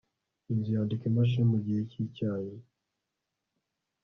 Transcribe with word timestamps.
Inzu 0.51 0.69
yandika 0.75 1.03
imashini 1.09 1.49
mugihe 1.51 1.81
cyicyayi 1.91 2.53